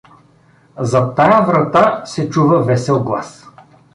[0.91, 3.49] Зад тая врата се чува весел глас.